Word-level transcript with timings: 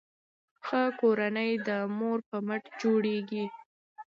ښه 0.65 0.83
کورنۍ 0.99 1.51
د 1.67 1.69
مور 1.97 2.19
په 2.29 2.37
مټ 2.47 2.63
جوړیږي. 2.81 3.45